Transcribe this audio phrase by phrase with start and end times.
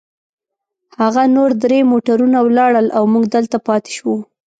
[1.01, 4.17] هغه نور درې موټرونه ولاړل، او موږ دلته پاتې شوو.